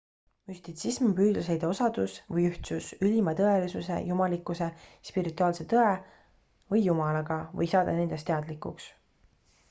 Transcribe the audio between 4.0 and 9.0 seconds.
jumalikkuse spirituaalse tõe või jumalaga või saada nendest teadlikuks